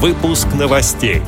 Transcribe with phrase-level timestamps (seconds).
[0.00, 1.22] Выпуск новостей.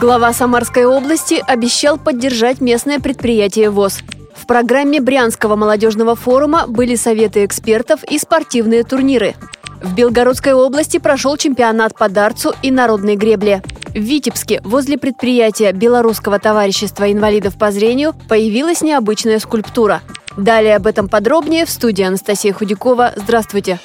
[0.00, 3.98] Глава Самарской области обещал поддержать местное предприятие ВОЗ.
[4.34, 9.34] В программе Брянского молодежного форума были советы экспертов и спортивные турниры.
[9.82, 13.62] В Белгородской области прошел чемпионат по дартсу и народной гребле.
[13.88, 20.00] В Витебске возле предприятия Белорусского товарищества инвалидов по зрению появилась необычная скульптура.
[20.38, 23.12] Далее об этом подробнее в студии Анастасия Худякова.
[23.16, 23.80] Здравствуйте!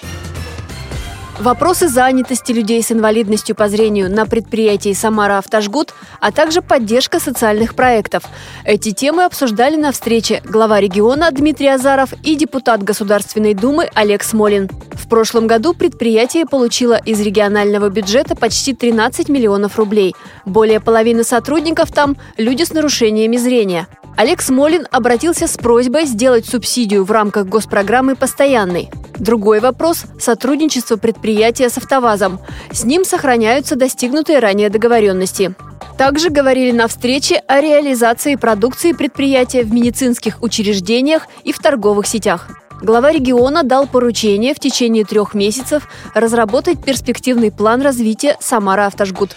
[1.40, 7.75] Вопросы занятости людей с инвалидностью по зрению на предприятии «Самара Автожгут», а также поддержка социальных
[7.75, 8.24] проектов.
[8.66, 14.70] Эти темы обсуждали на встрече глава региона Дмитрий Азаров и депутат Государственной Думы Олег Смолин.
[14.92, 20.16] В прошлом году предприятие получило из регионального бюджета почти 13 миллионов рублей.
[20.46, 23.88] Более половины сотрудников там– люди с нарушениями зрения.
[24.18, 28.92] Олег Смолин обратился с просьбой сделать субсидию в рамках госпрограммы постоянной.
[29.19, 32.39] Другой вопрос– сотрудничество предприятия с «АвтоВАЗом».
[32.72, 35.53] С ним сохраняются достигнутые ранее договоренности.
[35.97, 42.47] Также говорили на встрече о реализации продукции предприятия в медицинских учреждениях и в торговых сетях.
[42.81, 49.35] Глава региона дал поручение в течение трех месяцев разработать перспективный план развития «Самара Автожгут».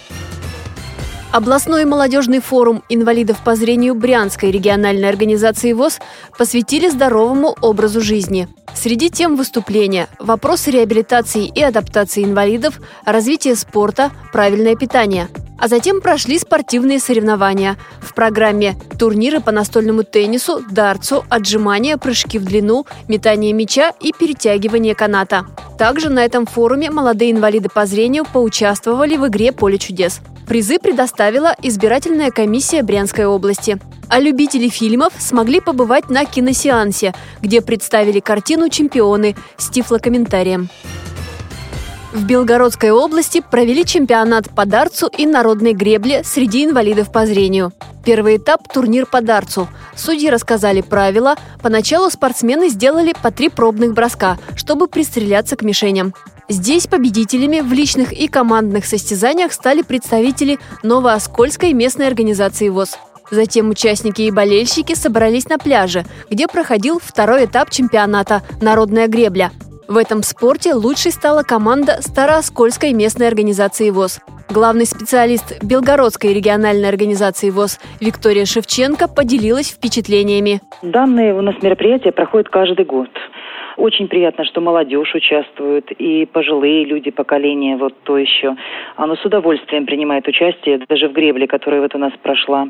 [1.33, 5.99] Областной молодежный форум инвалидов по зрению Брянской региональной организации ВОЗ
[6.37, 8.49] посвятили здоровому образу жизни.
[8.75, 15.29] Среди тем выступления– вопросы реабилитации и адаптации инвалидов, развитие спорта, правильное питание.
[15.63, 17.77] А затем прошли спортивные соревнования.
[18.01, 24.97] В программе турниры по настольному теннису, дартсу, отжимания, прыжки в длину, метание мяча и перетягивание
[24.97, 25.47] каната.
[25.79, 30.21] Также на этом форуме молодые инвалиды по зрению поучаствовали в игре «Поле чудес».
[30.49, 33.79] Призы предоставила избирательная комиссия Брянской области.
[34.09, 40.69] А любители фильмов смогли побывать на киносеансе, где представили картину «Чемпионы» с тифлокомментарием.
[42.13, 47.73] В Белгородской области провели чемпионат по дартсу и народной гребле среди инвалидов по зрению.
[48.05, 49.67] Первый этап– турнир по дартсу.
[49.97, 51.37] Судьи рассказали правила.
[51.63, 56.13] Поначалу спортсмены сделали по три пробных броска, чтобы пристреляться к мишеням.
[56.51, 62.99] Здесь победителями в личных и командных состязаниях стали представители Новооскольской местной организации ВОЗ.
[63.31, 69.51] Затем участники и болельщики собрались на пляже, где проходил второй этап чемпионата «Народная гребля».
[69.89, 74.21] В этом спорте лучшей стала команда Старооскольской местной организации ВОЗ.
[74.49, 80.61] Главный специалист Белгородской региональной организации ВОЗ Виктория Шевченко поделилась впечатлениями.
[80.83, 83.09] Данные у нас мероприятия проходят каждый год.
[83.77, 88.55] Очень приятно, что молодежь участвует и пожилые люди поколения, вот то еще.
[88.97, 92.69] Оно с удовольствием принимает участие даже в гребле, которая вот у нас прошла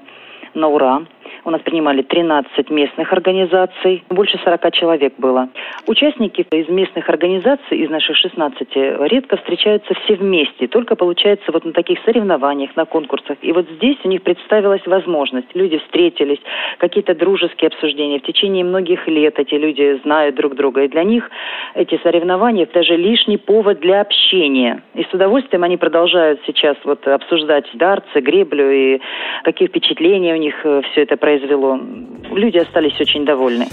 [0.55, 1.03] на ура.
[1.45, 5.49] У нас принимали 13 местных организаций, больше 40 человек было.
[5.89, 8.69] Участники из местных организаций, из наших 16,
[9.11, 13.39] редко встречаются все вместе, только получается вот на таких соревнованиях, на конкурсах.
[13.43, 15.49] И вот здесь у них представилась возможность.
[15.55, 16.39] Люди встретились,
[16.79, 18.21] какие-то дружеские обсуждения.
[18.21, 20.85] В течение многих лет эти люди знают друг друга.
[20.85, 21.29] И для них
[21.75, 24.83] эти соревнования даже лишний повод для общения.
[24.95, 29.01] И с удовольствием они продолжают сейчас вот обсуждать дартсы, греблю и
[29.43, 31.79] какие впечатления у них э, все это произвело.
[32.35, 33.69] Люди остались очень довольны.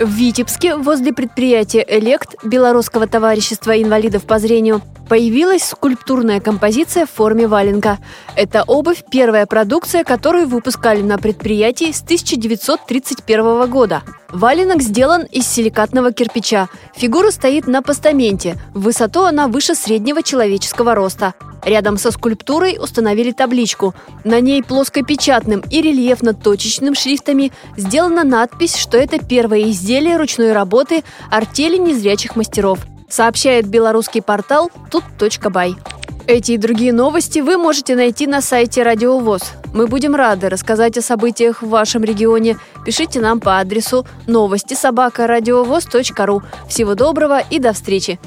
[0.00, 7.46] В Витебске возле предприятия «Элект» Белорусского товарищества инвалидов по зрению появилась скульптурная композиция в форме
[7.46, 7.98] валенка.
[8.34, 14.02] Это обувь– первая продукция, которую выпускали на предприятии с 1931 года.
[14.30, 16.68] Валенок сделан из силикатного кирпича.
[16.96, 18.56] Фигура стоит на постаменте.
[18.74, 21.34] В высоту она выше среднего человеческого роста.
[21.64, 23.94] Рядом со скульптурой установили табличку.
[24.22, 31.78] На ней плоскопечатным и рельефно-точечным шрифтами сделана надпись, что это первое изделие ручной работы артели
[31.78, 32.80] незрячих мастеров.
[33.08, 35.76] Сообщает белорусский портал тут.бай.
[36.26, 39.42] Эти и другие новости вы можете найти на сайте Радио ВОЗ.
[39.74, 42.56] Мы будем рады рассказать о событиях в вашем регионе.
[42.84, 46.42] Пишите нам по адресу новости собака ру.
[46.66, 48.18] Всего доброго и до встречи!